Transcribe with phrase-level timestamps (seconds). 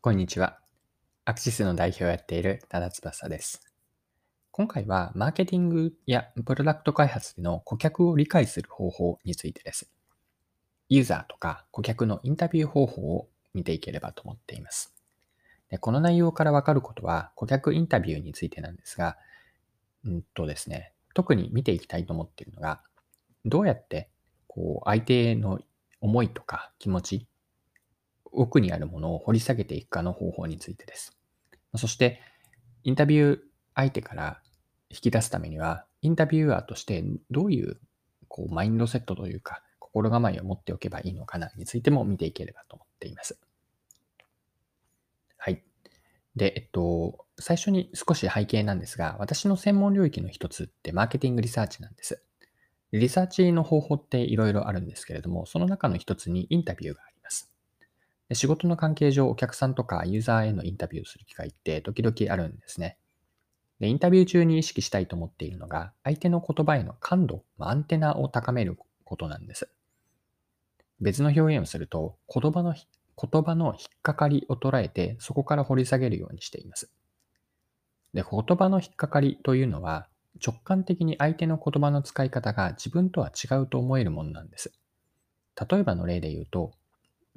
[0.00, 0.60] こんにちは。
[1.24, 3.60] アクシスの代表をやっている多田翼です。
[4.52, 9.90] 今回はマーケティングやプロダクト開発での顧客を理解する方法についてです。
[10.88, 14.94] ユーザーとか顧客のインタビュー方法を見ていければと思っています。
[15.68, 19.16] でこの内容からわかることは顧客インタビューについてなんですが、
[20.04, 22.82] うんとですね、特に見ていきたいと思っているのが、
[23.44, 24.10] どうやって
[24.46, 25.58] こう相手の
[26.00, 27.26] 思いとか気持ち
[28.38, 31.16] 奥にあるものを掘り下げていくかの方法についてです。
[31.76, 32.20] そして、
[32.84, 33.38] インタビュー
[33.74, 34.40] 相手から
[34.90, 37.80] 引き出すためには、インタビューアーとしてどういう
[38.28, 43.38] こうマインドセットというか、心構えを持っておけばいいのかなについても見ていければと思っています。
[45.36, 45.64] はい。
[46.36, 52.22] で、えっと、最初に少し背景なんですが、私の専門領域の一つってマーケティングリサーチなんです。
[52.92, 57.17] リサーチの方法っていろいろあるんですけれども、その中の一つにインタビューがありで
[58.32, 62.98] 仕事の関係上、お客さんとかユーザーへのインタビューをする機会って時々あるんですね。
[63.80, 69.70] で、インタビュー中に意識したいと思っているのが、相手の言葉への感度、アンテナを高めることなんです。
[71.00, 76.90] 別の表現をすると、言葉の言葉の引っかかりを捉えて、そこから掘り下げるようにしています。
[78.14, 80.08] で、言葉の引っかかりというのは、
[80.44, 84.72] 直感的に相手の言葉の使い方が自分とは違うと思えるものなんです。
[85.70, 86.72] 例えばの例で言うと、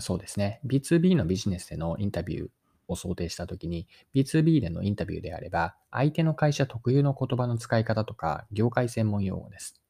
[0.00, 0.60] そうですね。
[0.64, 2.48] B2B のビジネスでのインタビュー
[2.88, 9.80] を想定したときに、B2B でのインタビューであれば、相手の会社特有の言葉の使い方とか、業界専門用語です。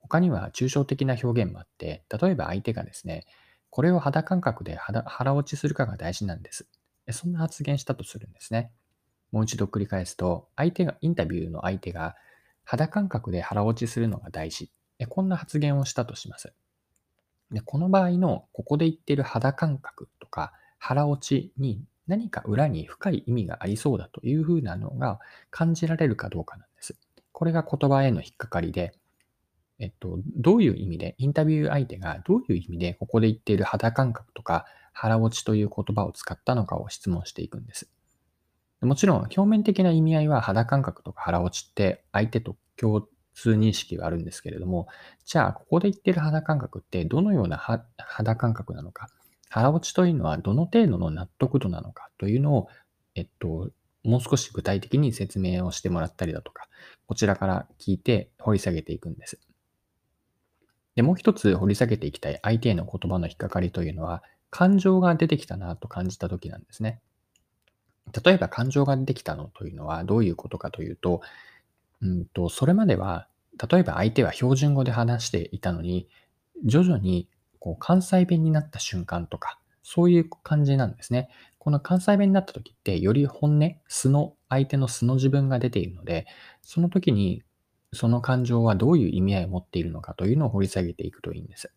[0.00, 3.26] 他には抽象的な表現もあって、例えば相手がですね、
[3.70, 6.66] これを肌感覚で腹落ちするかが大事なんです。
[7.10, 8.72] そんな発言したとするんですね。
[9.32, 12.16] もう一度繰り返すと、相手が、インタビューの相手が
[12.64, 14.72] 肌感覚で腹落ちするのが大事。
[15.08, 16.52] こんな発言をしたとします。
[17.50, 26.98] で、この場合の、ここで言ってる肌感覚とか腹落ちに何か裏に深い意味がありそうだというふうなのが感じられるかどうかなんです。
[27.32, 28.92] これが言葉への引っかかりで、
[29.78, 37.88] えっと、どういう意味で、インタビュー相手がどういう意味でここで言っている肌感覚とか腹落ちという言葉を使ったのかを質問していくんです。
[38.80, 43.06] もちろん表面的な意味合いは肌感覚とか腹落ちって相手と共
[43.38, 44.88] 通認識があるんですけれども、
[45.24, 47.56] じゃあ、ここで言ってる肌感覚ってどのような
[47.96, 49.08] 肌感覚なのか、
[49.48, 52.68] 腹落ちというのはどの程度の納得度なのかというのを、
[53.14, 53.70] えっと、
[54.02, 56.68] もう少し具体的に説明をしてもらったりだとか、
[57.06, 59.38] こちらから聞いて掘り下げていくんです。
[60.96, 67.00] で、もう一つ掘り下げていきたい相手への言葉の引っかかりというのは、感情が出てきたなと感じた時なんですね。
[68.24, 71.20] 例えば感情が出てきたのというのはどういうことかというと、
[72.00, 73.28] うんと、それまでは、
[73.70, 76.08] 例えば相手は標準語で話していたのに、
[76.64, 77.28] 徐々に
[77.58, 81.28] こう関西弁になった瞬間とか、そういう感じなんですね。
[81.58, 86.26] この関西弁になった時って、より本音、素の、相手の素の自分が出ているので、
[86.62, 87.42] その時に
[87.92, 91.72] その感情はどういう意味合いを持っているのかというのを掘り下げていくといいんです。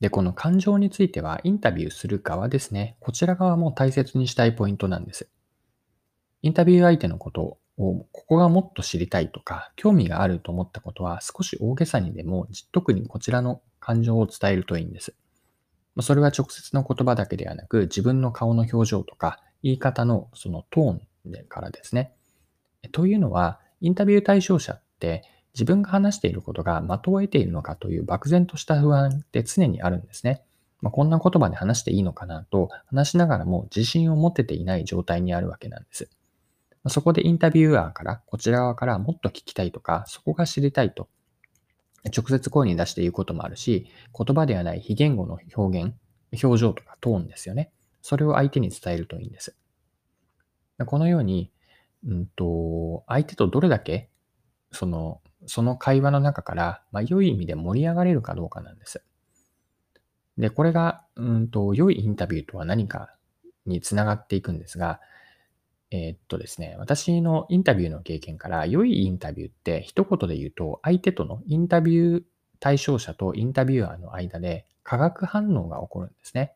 [0.00, 2.96] で、この感情については、インタビューする側ですね。
[3.00, 5.28] こちら側も大切にしたいポイントなんです。
[6.42, 15.14] インタビュー相手のことを、ここがもっと知りたいとか、興味があると思ったことは、少し大げさにでも、特にこちらの感情を伝えるといいんです。
[16.00, 22.12] それは直接の言葉だけではなく、自分の顔の表情とか、言い方のそのトーンからですね。
[22.92, 25.24] というのは、インタビュー対象者って
[25.54, 30.42] 自分が話していることが的を得ているのかという漠然とした不安って常にあるんですね。
[30.80, 36.10] まあ、こんな言葉で話していいのかなと話しながらも自信を持てていない状態にあるわけなんです。
[36.88, 41.08] そこでインタビュアーから、こちら側からもっと聞きたいとか、そこが知りたいと、
[42.14, 43.86] 直接声に出して言うこともあるし、
[44.16, 45.94] 言葉ではない非言語の表現、
[46.42, 47.72] 表情とかトーンですよね。
[48.02, 49.56] それを相手に伝えるといいんです。
[50.86, 51.50] このように、
[52.06, 54.10] うんと、相手とどれだけ、
[54.72, 59.02] その、その会話の中から、まあ、良い意味で盛り上がれるかどうかなんです。
[60.36, 63.14] で、これが、うんと、良いインタビューとは何か
[63.66, 65.00] につながっていくんですが、
[65.96, 72.22] えー、っとですね、私のインタビューの経験から、良いインタビューって一言で言うと、相手とのインタビュー
[72.58, 76.52] 対象者とインタビュアーの間で化学反応が起こるんですね。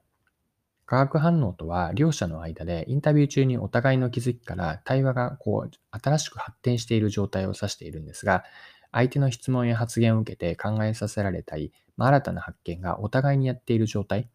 [0.86, 8.42] 化学反応とは、両者の間でインタビュー中にお互いの気づきから対話がこう新しく発展している状態を指しているんですが、
[8.90, 14.28] 相手の質問や発言を受けて考えさせられたり、まあ、新たな発見がお互いにやっている状態、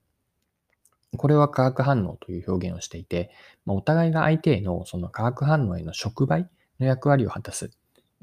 [1.17, 3.31] これは化学反応という表現をしていて、
[3.65, 6.47] ま、お互いが相手へのその化学反応への触媒
[6.79, 7.71] の役割を果たす。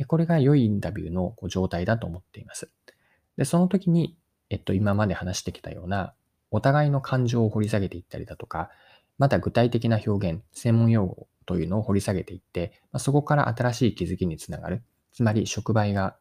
[0.06, 2.70] これが良いインタビューの状態だと思っています。
[3.36, 4.16] で、その時に、
[4.48, 6.14] えっと、今まで話してきたような、
[6.50, 8.70] お互いの感情を掘り下げていったりだとか、
[9.18, 14.82] また具体的な表現、専門用語というのを掘り下げていって、まそこから新しい気づきにつながる。
[15.12, 16.16] つまり触媒が、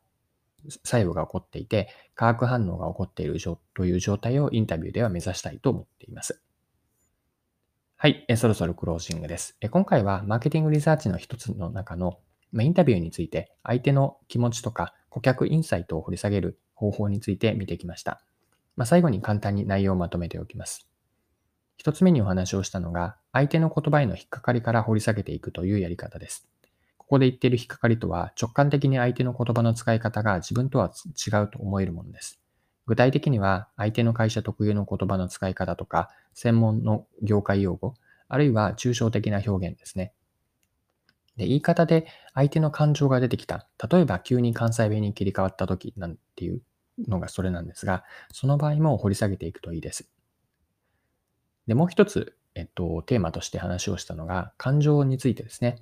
[0.84, 3.40] 作用が起こっていて、化学反応が起こっている
[3.74, 6.42] という状態をインタビューでは目指したいと思っています。
[8.02, 9.58] はい、えそろそろクロージングです。
[9.60, 12.18] え今回はマーケティングリサーチの一つの中の、
[12.54, 18.22] まインタビューについて相手の気持ちとか顧客インサイトを掘り下げる方法について見てきました。
[18.78, 20.88] まあ、最後に簡単に内容をまとめておきます。
[21.76, 26.48] 一つ目にお話をしたのが、相手の言葉への引っかかりから掘り下げていくというやり方です。
[26.98, 32.40] ここで言っている引っかかりとは、直感的に相手の言葉の使い方が自分とは違うと思えるものです。
[32.90, 37.94] 具体的には、相手の会社特有の言葉の使い方とか、専門の業界用語、
[38.28, 40.12] あるいは抽象的な表現ですね。
[41.38, 43.68] で、言い方で相手の感情が出てきた。
[43.92, 46.64] 例えば、急に関西弁に切り替わった時なんていう
[47.08, 48.04] のがそれなんですが、
[48.34, 50.10] その場合も掘り下げていくといいです。
[51.68, 55.80] で、もう一つ、えっと、テーマとして話をしたのが、感情についてですね。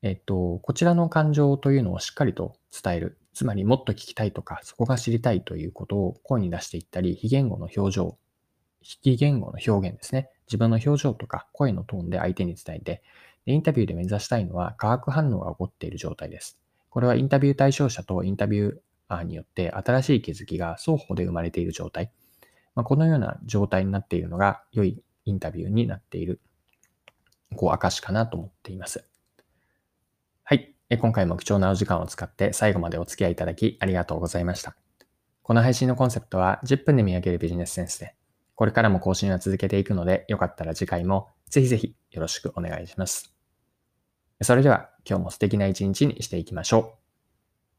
[0.00, 3.18] えっと、こちらの感情というのをしっかりと伝える。
[3.34, 8.16] つまり、もっと聞きたいとか、そこが知りたいということを声に出していったり、非言語の表情、
[8.80, 10.30] 非言語の表現ですね。
[10.46, 13.02] 自分の表情とか声のトーンで相手に伝えて、
[13.44, 16.58] でインタビューで目指したいのは化学反応が起こっている状態です。
[16.90, 18.76] これはインタビュー対象者とインタビュー
[19.08, 22.10] アーによって新しい気づきが双方で生まれている状態。
[22.74, 26.40] まあ、このような状態になっているのが良いインタビューになっている、
[27.56, 29.08] こう、証かなと思っています。
[30.90, 30.96] え。
[30.96, 34.76] 今回も貴重なお時間を使って最後までお付き合いいただきありがとうございました。
[35.42, 38.14] この配信のコンセプトは10分で見上げるビジネスセンスで、
[38.54, 43.34] これからも更新は続けていくので、よかったら次回もぜひぜひよろしくお願いします。
[44.42, 47.03] それでは今日も素敵な一日にしていきましょう。